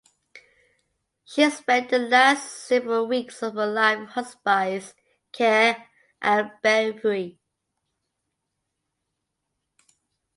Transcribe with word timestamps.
She 1.25 1.47
spent 1.51 1.91
the 1.91 1.99
last 1.99 2.51
several 2.65 3.05
weeks 3.07 3.43
of 3.43 3.53
her 3.53 3.67
life 3.67 3.99
in 3.99 4.05
hospice 4.07 4.95
care 5.31 5.89
at 6.19 6.59
Bellevue. 6.63 7.37